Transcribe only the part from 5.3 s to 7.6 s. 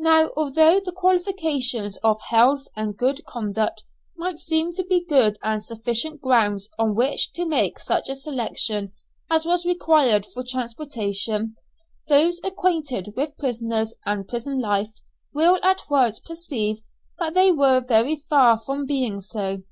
and sufficient grounds on which to